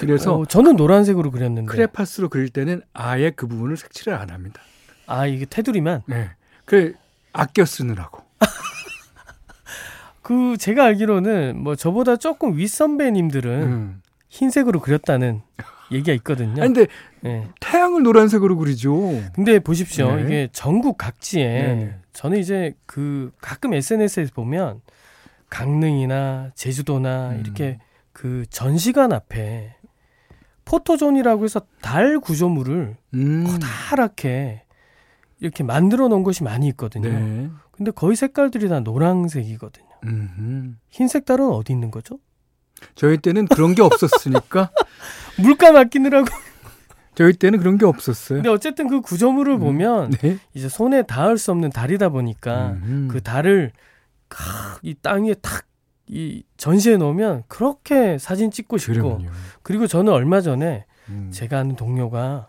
그래서 0.01 0.39
어, 0.39 0.47
저는 0.47 0.77
노란색으로 0.77 1.31
그렸는데 1.31 1.71
크레파스로 1.71 2.31
그릴 2.31 2.49
때는 2.49 2.81
아예 2.95 3.31
그 3.31 3.47
부분을 3.47 3.77
색칠을 3.77 4.17
안 4.17 4.31
합니다. 4.31 4.63
아 5.07 5.27
이게 5.27 5.45
테두리만? 5.45 6.03
네. 6.07 6.31
그 6.65 6.95
아껴 7.35 7.65
쓰느라고. 7.67 8.23
그 10.23 10.57
제가 10.57 10.85
알기로는 10.85 11.59
뭐 11.63 11.77
저보다 11.77 12.17
조금 12.17 12.57
윗 12.57 12.69
선배님들은 12.69 13.63
음. 13.63 14.03
흰색으로 14.31 14.81
그렸다는 14.81 15.43
얘기가 15.93 16.13
있거든요. 16.15 16.63
아니, 16.63 16.73
근데 16.73 16.87
네. 17.23 17.49
태양을 17.61 18.03
노란색으로 18.03 18.57
그리죠. 18.57 18.95
근데 19.35 19.59
보십시오. 19.59 20.17
네. 20.17 20.23
이게 20.23 20.49
전국 20.53 20.99
각지에 20.99 21.45
네. 21.45 21.97
저는 22.13 22.39
이제 22.39 22.75
그 22.87 23.33
가끔 23.41 23.75
SNS에서 23.75 24.33
보면 24.35 24.81
강릉이나 25.49 26.51
제주도나 26.55 27.31
음. 27.31 27.41
이렇게 27.41 27.79
그 28.13 28.45
전시관 28.51 29.13
앞에 29.13 29.77
포토존이라고 30.65 31.45
해서 31.45 31.61
달 31.81 32.19
구조물을 32.19 32.97
음. 33.15 33.45
커다랗게 33.47 34.65
이렇게 35.41 35.65
만들어 35.65 36.09
놓은 36.09 36.23
것이 36.23 36.45
많이 36.45 36.69
있거든요. 36.69 37.09
네. 37.09 37.51
근데 37.73 37.91
거의 37.91 38.17
색깔들이 38.17 38.69
다 38.69 38.81
노란색이거든요. 38.81 39.87
음흠. 40.05 40.75
흰색 40.89 41.25
달은 41.25 41.47
어디 41.49 41.73
있는 41.73 41.91
거죠? 41.91 42.19
저희 42.95 43.19
때는 43.19 43.47
그런 43.47 43.75
게 43.75 43.83
없었으니까 43.83 44.71
물감 45.39 45.77
아끼느라고 45.77 46.27
저희 47.15 47.33
때는 47.33 47.59
그런 47.59 47.79
게 47.79 47.85
없었어요. 47.85 48.39
근데 48.39 48.49
어쨌든 48.49 48.89
그 48.89 49.01
구조물을 49.01 49.55
음, 49.55 49.61
보면 49.61 50.11
네? 50.23 50.39
이제 50.55 50.69
손에 50.69 51.03
닿을 51.03 51.39
수 51.39 51.51
없는 51.51 51.71
달이다 51.71 52.09
보니까 52.09 52.71
음흠. 52.83 53.09
그 53.13 53.23
달을 53.23 53.73
이 54.83 54.95
땅에 54.95 55.35
탁 55.35 55.67
이 56.13 56.43
전시해 56.59 56.99
놓으면 56.99 57.45
그렇게 57.49 58.19
사진 58.19 58.51
찍고 58.51 58.77
싶고 58.77 58.93
그럼요. 59.19 59.31
그리고 59.63 59.87
저는 59.87 60.13
얼마 60.13 60.43
전에 60.43 60.85
음. 61.09 61.31
제가 61.33 61.61
아는 61.61 61.75
동료가 61.75 62.49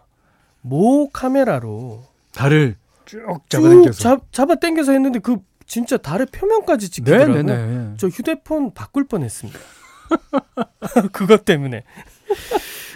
모 0.60 1.10
카메라로 1.10 2.04
달을 2.34 2.76
쭉 3.06 3.42
잡아당겨서 3.48 4.00
잡, 4.00 4.32
잡아당겨서 4.34 4.92
했는데 4.92 5.20
그 5.20 5.38
진짜 5.66 5.96
달의 5.96 6.28
표면까지 6.28 6.90
찍히더라고요. 6.90 7.36
네네네. 7.44 7.58
네, 7.58 7.78
네. 7.78 7.94
저 7.98 8.08
휴대폰 8.08 8.74
바꿀 8.74 9.06
뻔했습니다. 9.06 9.58
그것 11.14 11.46
때문에. 11.46 11.84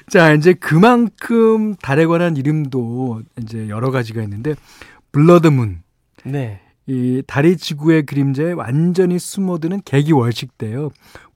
자, 0.09 0.33
이제 0.33 0.53
그만큼 0.53 1.75
달에 1.75 2.05
관한 2.05 2.37
이름도 2.37 3.23
이제 3.41 3.67
여러 3.67 3.91
가지가 3.91 4.21
있는데 4.23 4.55
블러드문. 5.11 5.81
네. 6.23 6.61
이 6.85 7.21
달이 7.27 7.57
지구의 7.57 8.05
그림자에 8.05 8.53
완전히 8.53 9.19
숨어드는 9.19 9.81
개기월식 9.83 10.57
때요. 10.57 10.91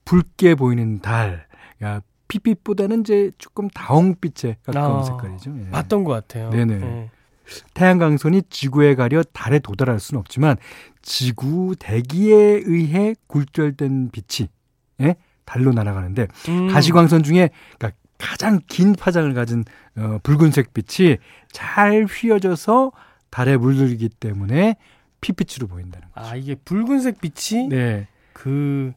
붉게 0.05 0.55
보이는 0.55 1.01
달. 1.01 1.45
야, 1.83 2.01
핏빛보다는 2.29 3.01
이제 3.01 3.31
조금 3.37 3.69
다홍빛에 3.69 4.57
가까운 4.63 4.99
아, 4.99 5.03
색깔이죠. 5.03 5.53
예. 5.65 5.69
봤던 5.71 6.05
것 6.05 6.13
같아요. 6.13 6.49
네네. 6.49 6.77
네. 6.77 7.09
태양광선이 7.73 8.43
지구에 8.49 8.95
가려 8.95 9.23
달에 9.23 9.59
도달할 9.59 9.99
수는 9.99 10.19
없지만 10.21 10.55
지구 11.01 11.75
대기에 11.77 12.61
의해 12.63 13.15
굴절된 13.27 14.11
빛이 14.11 14.47
예? 15.01 15.15
달로 15.43 15.73
날아가는데 15.73 16.27
음. 16.47 16.67
가시광선 16.69 17.23
중에 17.23 17.49
그러니까 17.77 17.99
가장 18.21 18.59
긴 18.67 18.93
파장을 18.93 19.33
가진 19.33 19.65
어, 19.97 20.19
붉은색 20.23 20.73
빛이 20.73 21.17
잘 21.51 22.05
휘어져서 22.05 22.91
달에 23.29 23.57
물들기 23.57 24.09
때문에 24.09 24.75
피빛으로 25.21 25.67
보인다는 25.67 26.07
거죠. 26.13 26.27
아 26.27 26.35
이게 26.35 26.55
붉은색 26.55 27.19
빛이 27.21 27.67
네. 27.69 28.07
그 28.33 28.93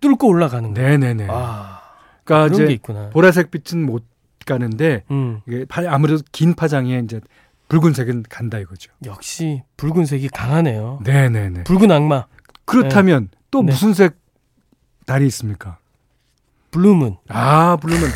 뚫고 0.00 0.28
올라가는 0.28 0.72
거예요. 0.72 0.88
네네네. 0.90 1.26
아, 1.30 1.80
그러니까 2.24 2.54
이제 2.64 2.78
보라색 3.12 3.50
빛은 3.50 3.84
못 3.84 4.04
가는데 4.44 5.04
음. 5.10 5.40
이게 5.46 5.66
아무래도 5.88 6.22
긴 6.32 6.54
파장에 6.54 7.00
이제 7.04 7.20
붉은색은 7.68 8.24
간다 8.28 8.58
이거죠. 8.58 8.92
역시 9.04 9.62
붉은색이 9.76 10.28
강하네요. 10.28 11.00
네네네. 11.04 11.64
붉은 11.64 11.90
악마. 11.90 12.26
그렇다면 12.64 13.28
네. 13.30 13.38
또 13.50 13.62
네. 13.62 13.72
무슨 13.72 13.94
색 13.94 14.16
달이 15.06 15.26
있습니까? 15.26 15.78
Blue 16.76 16.94
moon. 16.94 17.16
아 17.30 17.78
blue 17.80 17.93
moon. 17.93 18.10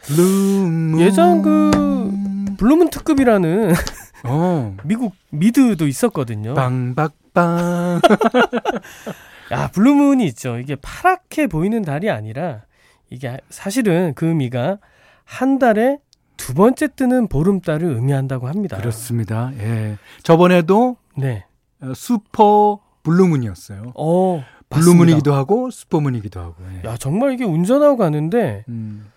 Blue 0.00 0.44
moon. 0.44 1.00
예전 1.00 1.40
그 1.40 2.10
블루문 2.58 2.90
특급이라는 2.90 3.72
어. 4.24 4.76
미국 4.84 5.14
미드도 5.30 5.86
있었거든요. 5.86 6.52
빵박빵. 6.52 8.02
야 9.52 9.68
blue 9.68 9.94
moon이 9.94 10.26
있죠. 10.26 10.58
이게 10.58 10.76
파랗게 10.76 11.46
보이는 11.46 11.80
달이 11.80 12.10
아니라 12.10 12.64
이게 13.08 13.38
사실은 13.48 14.12
그 14.14 14.26
의미가 14.26 14.76
한 15.24 15.58
달에 15.58 15.96
두 16.36 16.52
번째 16.52 16.88
뜨는 16.88 17.28
보름달을 17.28 17.94
의미한다고 17.94 18.46
합니다. 18.46 18.76
그렇습니다. 18.76 19.52
예. 19.58 19.96
저번에도 20.22 20.98
네. 21.16 21.46
어, 21.80 21.94
super 21.94 22.78
blue 23.04 23.24
moon이었어요. 23.24 23.92
어, 23.96 24.44
Blue 24.72 24.91
moon이기도 24.91 25.34
하고 25.34 25.70
supermoon이기도 25.70 26.40
하고. 26.40 26.54
예. 26.84 26.88
야 26.88 26.96
정말 26.96 27.32
이게 27.32 27.44
운전하고 27.44 27.96
가는데 27.96 28.64
음. 28.68 29.10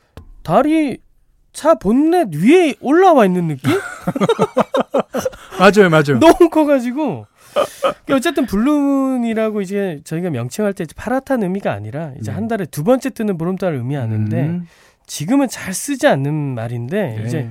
달이 0.43 0.99
차 1.53 1.75
본넷 1.75 2.35
위에 2.35 2.75
올라와 2.81 3.25
있는 3.25 3.47
느낌? 3.47 3.71
맞아요, 5.57 5.89
맞아요. 5.89 6.19
너무 6.19 6.49
커가지고. 6.49 7.25
어쨌든 8.11 8.45
blue 8.45 8.81
moon이라고 8.81 9.61
이제 9.61 10.01
저희가 10.03 10.29
명칭할 10.29 10.73
때 10.73 10.85
파랗다는 10.93 11.43
의미가 11.43 11.71
아니라 11.71 12.11
이제 12.19 12.31
네. 12.31 12.35
한 12.35 12.49
달에 12.49 12.65
두 12.65 12.83
번째 12.83 13.09
뜨는 13.09 13.37
보름달을 13.37 13.77
의미하는데 13.77 14.41
음. 14.41 14.67
지금은 15.05 15.47
잘 15.47 15.73
쓰지 15.73 16.07
않는 16.07 16.33
말인데 16.33 17.15
네. 17.17 17.23
이제 17.25 17.49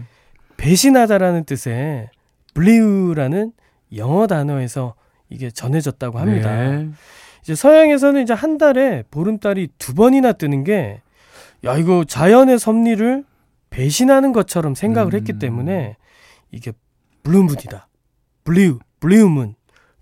배신하다라는 0.59 1.45
뜻의 1.45 2.11
belewe라는 2.53 3.53
영어 3.97 4.27
단어에서 4.27 4.95
이게 5.31 5.51
전해졌다고 5.51 6.19
합니다. 6.19 6.55
네. 6.55 6.89
이제 7.45 7.55
서양에서는 7.55 8.23
이제 8.23 8.33
한 8.33 8.59
달에 8.59 9.05
보름달이 9.13 9.69
두 9.79 9.95
번이나 9.95 10.33
뜨는 10.33 10.65
게 10.65 11.01
야 11.65 11.79
이거 11.79 12.05
자연의 12.05 12.59
섭리를 12.59 13.25
배신하는 13.71 14.33
것처럼 14.33 14.75
생각을 14.75 15.15
음. 15.15 15.19
했기 15.19 15.33
때문에 15.39 15.97
이게 16.51 16.73
블루문이다. 17.23 17.89
블리우, 18.45 18.79
블리우문. 19.01 19.55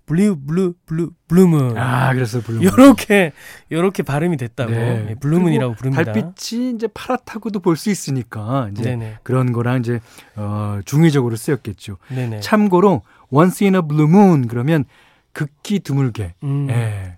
블루 0.05 0.35
블루 0.45 0.73
블루 0.85 1.11
블루문. 1.29 1.77
아, 1.77 2.13
그래서 2.13 2.41
블루문. 2.41 2.65
요렇게 2.65 3.31
요렇게 3.71 4.03
발음이 4.03 4.35
됐다고. 4.35 4.71
네. 4.71 5.05
예, 5.11 5.15
blue 5.15 5.33
moon이라고 5.33 5.75
부릅니다. 5.75 6.03
달빛이 6.03 6.71
이제 6.75 6.87
파랗다고도 6.93 7.61
볼 7.61 7.77
수 7.77 7.89
있으니까 7.89 8.67
이제 8.73 8.83
네네. 8.83 9.19
그런 9.23 9.53
거랑 9.53 9.79
이제 9.79 10.01
어 10.35 10.81
중의적으로 10.83 11.37
쓰였겠죠. 11.37 11.97
네네. 12.09 12.41
참고로 12.41 13.03
once 13.31 13.65
in 13.65 13.75
a 13.75 13.81
blue 13.87 14.09
moon 14.09 14.49
그러면 14.49 14.83
극히 15.31 15.79
드물게. 15.79 16.33
음. 16.43 16.67
예. 16.69 17.15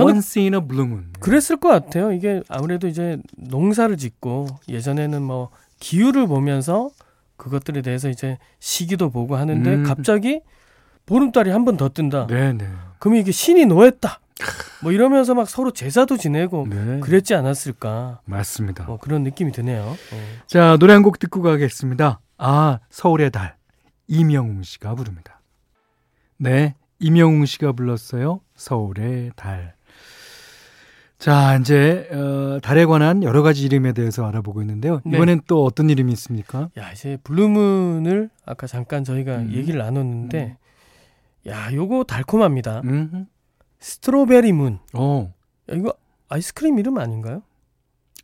Once 0.00 0.40
in 0.40 0.54
a 0.54 0.60
blue 0.60 0.86
moon. 0.86 1.12
그랬을 1.20 1.56
것 1.58 1.68
같아요. 1.68 2.12
이게 2.12 2.42
아무래도 2.48 2.88
이제 2.88 3.18
농사를 3.36 3.96
짓고 3.96 4.46
예전에는 4.68 5.22
뭐 5.22 5.50
기후를 5.80 6.26
보면서 6.26 6.90
그것들에 7.36 7.82
대해서 7.82 8.08
이제 8.08 8.38
시기도 8.60 9.10
보고 9.10 9.36
하는데 9.36 9.74
음. 9.74 9.82
갑자기 9.82 10.40
보름달이 11.06 11.50
한 11.50 11.64
번 11.64 11.76
더 11.76 11.88
뜬다. 11.88 12.26
네네. 12.28 12.68
그러면 13.00 13.20
이게 13.20 13.32
신이 13.32 13.66
노했다. 13.66 14.20
뭐 14.82 14.92
이러면서 14.92 15.34
막 15.34 15.48
서로 15.48 15.70
제사도 15.72 16.16
지내고 16.16 16.66
네. 16.68 17.00
그랬지 17.00 17.34
않았을까. 17.34 18.20
맞습니다. 18.24 18.84
뭐 18.84 18.96
그런 18.98 19.22
느낌이 19.22 19.52
드네요. 19.52 19.82
어. 19.82 19.96
자, 20.46 20.76
노래 20.78 20.92
한 20.94 21.02
곡 21.02 21.18
듣고 21.18 21.42
가겠습니다. 21.42 22.20
아, 22.38 22.78
서울의 22.90 23.30
달. 23.30 23.56
임영웅 24.08 24.62
씨가 24.62 24.94
부릅니다. 24.94 25.40
네, 26.38 26.74
임영웅 26.98 27.46
씨가 27.46 27.72
불렀어요. 27.72 28.40
서울의 28.56 29.32
달. 29.36 29.74
자, 31.22 31.56
이제 31.60 32.08
어, 32.10 32.58
달에 32.60 32.84
관한 32.84 33.22
여러 33.22 33.42
가지 33.42 33.64
이름에 33.64 33.92
대해서 33.92 34.26
알아보고 34.26 34.60
있는데요. 34.62 35.00
네. 35.04 35.16
이번엔 35.16 35.38
네. 35.38 35.44
또 35.46 35.64
어떤 35.64 35.88
이름이 35.88 36.10
있습니까? 36.14 36.68
야, 36.76 36.90
이제 36.90 37.16
blue 37.22 37.60
moon을 37.60 38.28
아까 38.44 38.66
잠깐 38.66 39.04
저희가 39.04 39.36
음. 39.36 39.52
얘기를 39.52 39.78
나눴는데 39.78 40.56
야, 41.46 41.72
요거 41.72 42.04
달콤합니다. 42.08 42.80
음흠. 42.84 43.26
Strawberry 43.78 44.50
moon. 44.50 44.80
어. 44.94 45.32
야, 45.70 45.74
이거 45.76 45.94
아이스크림 46.28 46.80
이름 46.80 46.98
아닌가요? 46.98 47.42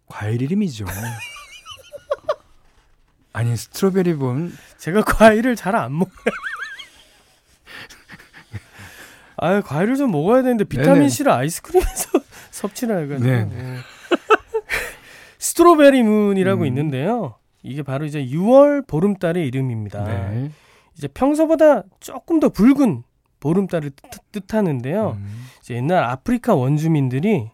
과일 0.08 0.42
이름이죠. 0.42 0.86
아니, 3.32 3.56
스트로베리 3.56 4.14
문. 4.14 4.52
제가 4.78 5.02
과일을 5.02 5.54
잘 5.54 5.76
안 5.76 5.96
먹어요. 5.96 6.14
아, 9.36 9.60
과일을 9.60 9.94
좀 9.94 10.10
먹어야 10.10 10.42
되는데 10.42 10.64
비타민 10.64 11.08
C를 11.08 11.30
아이스크림에서 11.30 12.18
섭취를 12.58 13.04
해가지고. 13.04 13.28
네. 13.28 13.48
스트로베리 15.38 16.02
문이라고 16.02 16.62
음. 16.62 16.66
있는데요. 16.66 17.36
이게 17.62 17.82
바로 17.82 18.04
이제 18.04 18.24
6월 18.24 18.86
보름달의 18.86 19.46
이름입니다. 19.46 20.04
네. 20.04 20.50
이제 20.96 21.08
평소보다 21.08 21.84
조금 22.00 22.40
더 22.40 22.48
붉은 22.48 23.04
보름달을 23.40 23.92
뜻, 24.32 24.54
하는데요 24.54 25.16
음. 25.18 25.46
이제 25.60 25.74
옛날 25.74 26.02
아프리카 26.02 26.54
원주민들이 26.54 27.50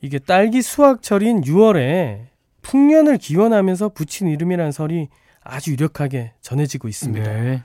이게 0.00 0.18
딸기 0.18 0.60
수확철인 0.60 1.42
6월에 1.42 2.26
풍년을 2.62 3.18
기원하면서 3.18 3.90
붙인 3.90 4.26
이름이라는 4.28 4.72
설이 4.72 5.08
아주 5.42 5.72
유력하게 5.72 6.32
전해지고 6.40 6.88
있습니다. 6.88 7.32
네. 7.32 7.62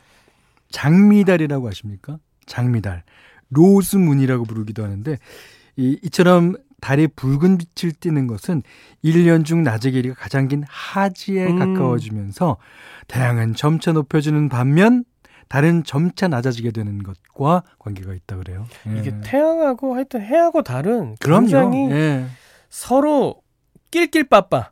장미달이라고 0.70 1.68
하십니까? 1.68 2.20
장미달. 2.46 3.04
로즈문이라고 3.50 4.44
부르기도 4.44 4.84
하는데 4.84 5.18
이, 5.80 5.98
이처럼 6.04 6.56
달이 6.82 7.08
붉은 7.08 7.58
빛을 7.58 7.94
띠는 7.94 8.28
것은 8.28 8.64
1년 9.04 9.46
중 9.46 9.64
낮의 9.64 9.94
길이가 9.94 10.14
가장 10.16 10.48
긴 10.50 10.64
하지에 10.68 11.48
음. 11.48 11.60
가까워지면서 11.60 12.58
태양은 13.08 13.56
점차 13.56 13.94
높여주는 13.94 14.50
반면 14.50 15.06
달은 15.48 15.84
점차 15.84 16.28
낮아지게 16.28 16.72
되는 16.72 17.02
것과 17.02 17.64
관계가 17.80 18.14
있다 18.14 18.38
그래요. 18.38 18.68
예. 18.88 19.00
이게 19.00 19.14
태양하고 19.24 19.96
하여튼 19.96 20.22
해하고 20.22 20.62
달은 20.64 21.16
그럼요. 21.20 21.42
굉장히 21.48 21.92
예. 21.92 22.26
서로 22.70 23.42
낄낄빠빠. 23.90 24.72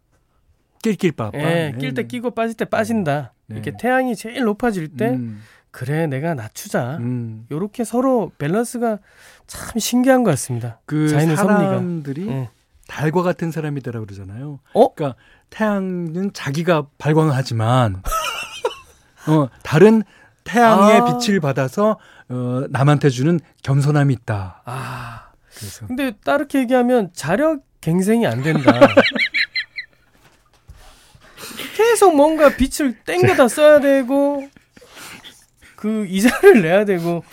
낄낄빠빠. 0.83 1.37
예, 1.39 1.75
낄때 1.79 2.03
끼고 2.03 2.31
빠질 2.31 2.55
때 2.55 2.65
빠진다. 2.65 3.33
네. 3.47 3.55
이렇게 3.55 3.73
태양이 3.77 4.15
제일 4.15 4.43
높아질 4.43 4.89
때 4.89 5.09
음. 5.09 5.41
그래 5.71 6.07
내가 6.07 6.33
낮추자. 6.33 6.97
음. 6.97 7.45
요렇게 7.51 7.83
서로 7.83 8.31
밸런스가 8.37 8.99
참 9.45 9.79
신기한 9.79 10.23
것 10.23 10.31
같습니다. 10.31 10.79
그 10.85 11.07
사람들이 11.07 12.27
예. 12.29 12.49
달과 12.87 13.21
같은 13.21 13.51
사람이다라고 13.51 14.05
그러잖아요. 14.05 14.59
어? 14.73 14.93
그러니까 14.93 15.19
태양은 15.49 16.31
자기가 16.33 16.87
발광하지만 16.97 18.01
어, 19.27 19.49
달은 19.63 20.03
태양의 20.43 21.01
아. 21.01 21.17
빛을 21.17 21.39
받아서 21.39 21.99
어, 22.29 22.63
남한테 22.69 23.09
주는 23.09 23.39
겸손함이 23.63 24.13
있다. 24.13 24.63
아. 24.65 25.31
그래서. 25.55 25.87
근데 25.87 26.11
따르게 26.23 26.59
얘기하면 26.59 27.11
자력 27.13 27.63
갱생이 27.81 28.25
안 28.25 28.41
된다. 28.41 28.71
계속 31.75 32.15
뭔가 32.15 32.49
빛을 32.55 32.99
땡겨다 33.05 33.47
써야 33.47 33.79
되고 33.79 34.47
그 35.87 36.05
이자를 36.09 36.61
내야 36.61 36.83
되고 36.83 37.23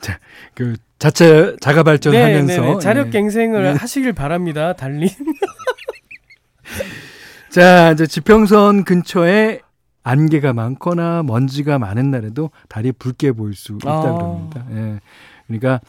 자, 0.00 0.18
그 0.54 0.76
자체 0.98 1.54
자가 1.60 1.82
발전하면서 1.82 2.46
네, 2.46 2.60
네, 2.60 2.74
네. 2.74 2.80
자력 2.80 3.10
갱생을 3.10 3.62
네. 3.62 3.72
하시길 3.72 4.14
바랍니다. 4.14 4.72
달님. 4.72 5.08
자, 7.50 7.92
이제 7.92 8.06
지평선 8.06 8.84
근처에 8.84 9.60
안개가 10.02 10.54
많거나 10.54 11.22
먼지가 11.24 11.78
많은 11.78 12.10
날에도 12.10 12.50
달이 12.68 12.92
붉게 12.92 13.32
보일 13.32 13.54
수 13.54 13.74
있다 13.74 13.90
아. 13.90 14.00
그럽니다. 14.00 14.64
예. 14.72 15.00
그러니까 15.46 15.80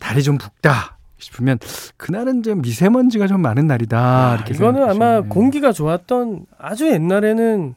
달이 0.00 0.22
좀 0.22 0.38
붉다 0.38 0.96
싶으면 1.18 1.58
그날은 1.96 2.42
좀 2.42 2.62
미세먼지가 2.62 3.26
좀 3.26 3.42
많은 3.42 3.66
날이다. 3.66 3.98
아, 3.98 4.34
이렇게 4.36 4.54
이거는 4.54 4.88
아마 4.88 5.18
예. 5.18 5.20
공기가 5.28 5.72
좋았던 5.72 6.46
아주 6.58 6.90
옛날에는 6.90 7.74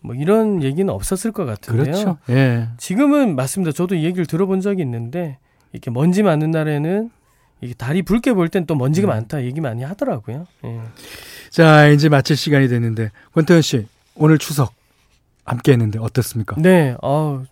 뭐 0.00 0.14
이런 0.14 0.62
얘기는 0.62 0.92
없었을 0.92 1.32
것 1.32 1.44
같은데요. 1.44 1.84
그렇죠. 1.84 2.18
예. 2.30 2.68
지금은 2.78 3.36
맞습니다. 3.36 3.72
저도 3.72 3.94
이 3.94 4.04
얘기를 4.04 4.26
들어본 4.26 4.60
적이 4.60 4.82
있는데 4.82 5.38
이렇게 5.72 5.90
먼지 5.90 6.22
많은 6.22 6.50
날에는 6.50 7.10
이게 7.60 7.74
달이 7.74 8.02
붉게 8.02 8.32
보일 8.34 8.48
땐 8.48 8.66
또 8.66 8.74
먼지가 8.74 9.08
음. 9.08 9.10
많다 9.10 9.42
얘기 9.44 9.60
많이 9.60 9.82
하더라고요. 9.82 10.46
예. 10.64 10.80
자 11.50 11.88
이제 11.88 12.08
마칠 12.08 12.36
시간이 12.36 12.68
됐는데 12.68 13.10
권태현 13.32 13.62
씨 13.62 13.86
오늘 14.14 14.38
추석 14.38 14.72
함께 15.44 15.72
했는데 15.72 15.98
어떻습니까? 15.98 16.56
네, 16.58 16.94
어, 17.02 17.42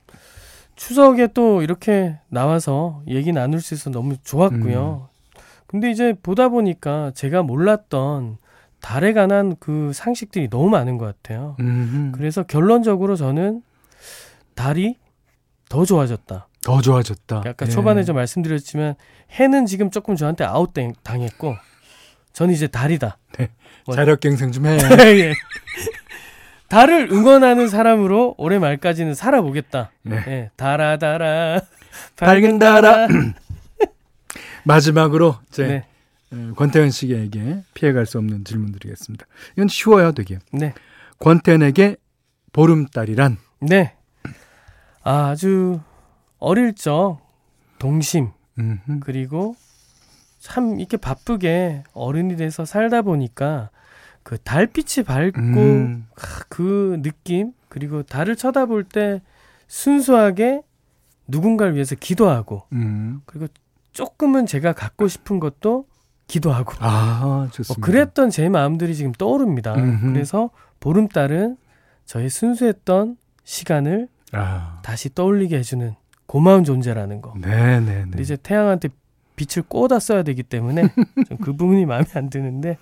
추석에 0.76 1.28
또 1.28 1.62
이렇게 1.62 2.18
나와서 2.28 3.02
얘기 3.09 3.32
나눌 3.32 3.61
수 3.61 3.74
있어서 3.74 3.90
너무 3.90 4.16
좋았고요. 4.22 5.09
음. 5.11 5.40
근데 5.66 5.90
이제 5.90 6.14
보다 6.22 6.48
보니까 6.48 7.11
제가 7.14 7.42
몰랐던 7.42 8.37
달에 8.87 9.12
관한 9.12 9.57
그 9.59 9.90
상식들이 9.92 10.49
너무 10.49 10.70
많은 10.70 10.96
것 10.96 11.07
같아요. 11.07 11.57
음흠. 11.59 12.12
그래서 12.12 12.44
결론적으로 12.44 13.16
저는 13.16 13.62
달이 14.55 14.94
더 15.68 15.85
좋아졌다. 15.85 16.46
더 16.62 16.81
좋아졌다. 16.81 17.37
아까 17.44 17.66
예. 17.66 17.68
초반에 17.68 18.05
좀 18.05 18.14
말씀드렸지만 18.14 18.94
해는 19.33 19.66
지금 19.66 19.90
조금 19.90 20.14
저한테 20.14 20.44
아웃 20.44 20.72
당했고 21.03 21.57
저는 22.33 22.55
이제 22.55 22.68
달이다. 22.68 23.18
네. 23.37 23.49
뭐, 23.87 23.96
자력갱생 23.96 24.53
좀 24.53 24.66
해. 24.66 24.79
예. 25.18 25.35
달을 26.68 27.09
응원하는 27.11 27.66
사람으로 27.66 28.37
올해 28.38 28.61
말까지는 28.61 29.14
살아보겠다. 29.14 29.90
네. 30.03 30.25
네. 30.25 30.51
달아 30.55 30.99
달아 30.99 31.61
밝은 32.14 32.61
달아. 32.61 33.09
마지막으로 34.62 35.38
제 35.51 35.66
네. 35.66 35.87
어, 36.32 36.52
권태현 36.56 36.90
씨에게 36.90 37.62
피해갈 37.74 38.06
수 38.06 38.18
없는 38.18 38.44
질문 38.44 38.72
드리겠습니다. 38.72 39.26
이건 39.54 39.68
쉬워요, 39.68 40.12
되게. 40.12 40.38
네. 40.52 40.74
권태현에게 41.18 41.96
보름달이란? 42.52 43.38
네. 43.60 43.96
아주 45.02 45.80
어릴 46.38 46.74
적 46.74 47.20
동심 47.78 48.30
음흠. 48.58 49.00
그리고 49.00 49.54
참 50.40 50.78
이렇게 50.80 50.96
바쁘게 50.96 51.84
어른이 51.92 52.36
돼서 52.36 52.64
살다 52.64 53.02
보니까 53.02 53.70
그 54.22 54.38
달빛이 54.38 55.04
밝고 55.04 55.40
음. 55.40 56.06
그 56.48 57.00
느낌 57.02 57.52
그리고 57.68 58.02
달을 58.02 58.36
쳐다볼 58.36 58.84
때 58.84 59.22
순수하게 59.68 60.62
누군가를 61.28 61.74
위해서 61.74 61.94
기도하고 61.94 62.64
음. 62.72 63.20
그리고 63.26 63.46
조금은 63.92 64.46
제가 64.46 64.72
갖고 64.72 65.08
싶은 65.08 65.40
것도 65.40 65.86
기도하고 66.26 66.74
아 66.80 67.48
좋습니다. 67.52 67.74
뭐 67.80 67.84
그랬던 67.84 68.30
제 68.30 68.48
마음들이 68.48 68.94
지금 68.94 69.12
떠오릅니다. 69.12 69.74
음흠. 69.74 70.12
그래서 70.12 70.50
보름달은 70.80 71.56
저의 72.04 72.30
순수했던 72.30 73.16
시간을 73.44 74.08
아. 74.32 74.80
다시 74.82 75.14
떠올리게 75.14 75.56
해주는 75.58 75.94
고마운 76.26 76.64
존재라는 76.64 77.20
거. 77.20 77.34
네네네. 77.40 78.20
이제 78.20 78.36
태양한테 78.36 78.88
빛을 79.36 79.64
꽂아 79.68 79.98
써야 80.00 80.22
되기 80.22 80.42
때문에 80.42 80.82
그 81.42 81.52
부분이 81.52 81.86
마음에 81.86 82.06
안 82.14 82.30
드는데 82.30 82.78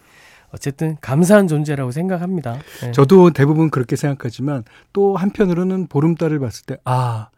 어쨌든 0.50 0.96
감사한 1.00 1.48
존재라고 1.48 1.90
생각합니다. 1.90 2.58
네. 2.80 2.92
저도 2.92 3.30
대부분 3.30 3.70
그렇게 3.70 3.96
생각하지만 3.96 4.62
또 4.92 5.16
한편으로는 5.16 5.88
보름달을 5.88 6.38
봤을 6.38 6.64
때 6.64 6.76
아, 6.84 7.28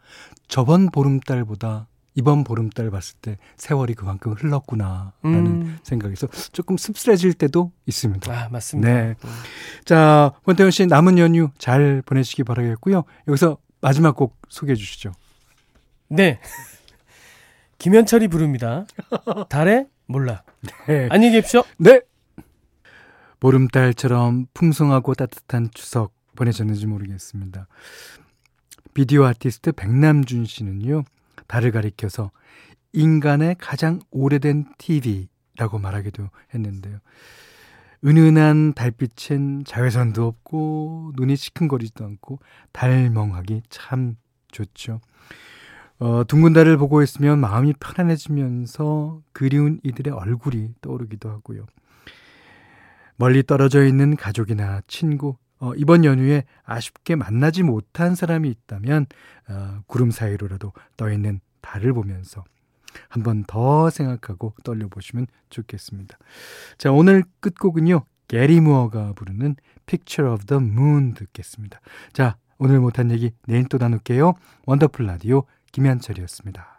저번 0.47 0.91
보름달보다 0.91 1.87
이번 2.17 2.43
보름달 2.43 2.89
봤을 2.89 3.15
때 3.21 3.37
세월이 3.57 3.93
그만큼 3.93 4.33
흘렀구나라는 4.33 5.11
음. 5.23 5.77
생각에서 5.83 6.27
조금 6.51 6.75
씁쓸해질 6.75 7.35
때도 7.35 7.71
있습니다. 7.85 8.33
아, 8.33 8.49
맞습니다. 8.49 8.91
네. 8.91 9.15
음. 9.23 9.29
자, 9.85 10.33
권태현 10.43 10.71
씨 10.71 10.87
남은 10.87 11.19
연휴 11.19 11.51
잘 11.59 12.01
보내시기 12.03 12.43
바라겠고요. 12.43 13.03
여기서 13.27 13.57
마지막 13.81 14.15
곡 14.15 14.35
소개해 14.49 14.75
주시죠. 14.75 15.11
네. 16.07 16.39
김현철이 17.77 18.29
부릅니다. 18.29 18.87
달의 19.49 19.85
몰라. 20.07 20.41
네. 20.87 21.07
안녕히 21.11 21.33
계십시오. 21.33 21.61
네. 21.77 22.01
보름달처럼 23.39 24.47
풍성하고 24.55 25.13
따뜻한 25.13 25.69
추석 25.71 26.13
보내셨는지 26.35 26.87
모르겠습니다. 26.87 27.67
비디오 28.95 29.25
아티스트 29.25 29.73
백남준 29.73 30.45
씨는요, 30.45 31.03
달을 31.47 31.71
가리켜서 31.71 32.31
인간의 32.93 33.55
가장 33.59 33.99
오래된 34.11 34.65
TV라고 34.77 35.79
말하기도 35.79 36.29
했는데요. 36.53 36.99
은은한 38.05 38.73
달빛엔 38.73 39.63
자외선도 39.65 40.25
없고 40.25 41.13
눈이 41.15 41.35
시큰거리지도 41.35 42.05
않고 42.05 42.39
달멍하기 42.71 43.63
참 43.69 44.15
좋죠. 44.51 45.01
어, 45.99 46.23
둥근 46.27 46.53
달을 46.53 46.77
보고 46.77 47.01
있으면 47.01 47.39
마음이 47.39 47.73
편안해지면서 47.79 49.21
그리운 49.33 49.79
이들의 49.83 50.13
얼굴이 50.13 50.75
떠오르기도 50.81 51.29
하고요. 51.29 51.65
멀리 53.15 53.41
떨어져 53.41 53.83
있는 53.83 54.15
가족이나 54.15 54.81
친구, 54.85 55.37
어, 55.59 55.73
이번 55.75 56.05
연휴에 56.05 56.43
아쉽게 56.63 57.15
만나지 57.15 57.63
못한 57.63 58.15
사람이 58.15 58.49
있다면 58.49 59.05
어, 59.49 59.79
구름 59.87 60.11
사이로라도 60.11 60.73
떠 60.97 61.11
있는 61.11 61.39
달을 61.61 61.93
보면서 61.93 62.43
한 63.09 63.23
번 63.23 63.43
더 63.45 63.89
생각하고 63.89 64.53
떨려 64.63 64.87
보시면 64.87 65.27
좋겠습니다. 65.49 66.17
자, 66.77 66.91
오늘 66.91 67.23
끝곡은요. 67.41 68.05
게리 68.27 68.59
무어가 68.59 69.13
부르는 69.13 69.55
Picture 69.85 70.33
of 70.33 70.45
the 70.45 70.61
Moon 70.63 71.13
듣겠습니다. 71.13 71.79
자, 72.11 72.37
오늘 72.57 72.79
못한 72.79 73.11
얘기 73.11 73.31
내일 73.45 73.65
또 73.67 73.77
나눌게요. 73.77 74.33
원더풀 74.65 75.05
라디오 75.05 75.43
김현철이었습니다. 75.71 76.76